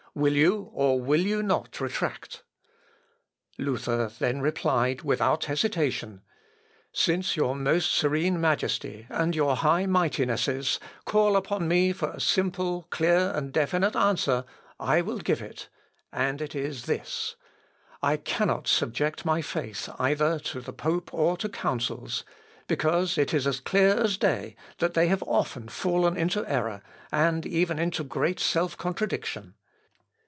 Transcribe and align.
Will 0.13 0.33
you, 0.35 0.69
or 0.73 0.99
will 0.99 1.21
you 1.21 1.41
not 1.41 1.79
retract?" 1.79 2.43
Luther 3.57 4.11
then 4.19 4.41
replied, 4.41 5.03
without 5.03 5.45
hesitation, 5.45 6.21
"Since 6.91 7.37
your 7.37 7.55
most 7.55 7.89
serene 7.93 8.41
Majesty, 8.41 9.07
and 9.09 9.33
your 9.33 9.55
high 9.55 9.85
Mightinesses, 9.85 10.79
call 11.05 11.37
upon 11.37 11.65
me 11.69 11.93
for 11.93 12.09
a 12.11 12.19
simple, 12.19 12.87
clear, 12.89 13.31
and 13.33 13.53
definite 13.53 13.95
answer, 13.95 14.43
I 14.81 14.99
will 14.99 15.19
give 15.19 15.41
it; 15.41 15.69
and 16.11 16.41
it 16.41 16.55
is 16.55 16.87
this: 16.87 17.37
I 18.03 18.17
cannot 18.17 18.67
subject 18.67 19.23
my 19.23 19.41
faith 19.41 19.87
either 19.97 20.39
to 20.39 20.59
the 20.59 20.73
pope 20.73 21.13
or 21.13 21.37
to 21.37 21.47
councils, 21.47 22.25
because 22.67 23.17
it 23.17 23.33
is 23.33 23.61
clear 23.61 23.91
as 23.93 24.17
day 24.17 24.57
that 24.79 24.93
they 24.93 25.07
have 25.07 25.23
often 25.23 25.69
fallen 25.69 26.17
into 26.17 26.45
error, 26.51 26.81
and 27.13 27.45
even 27.45 27.79
into 27.79 28.03
great 28.03 28.41
self 28.41 28.75
contradiction. 28.77 29.53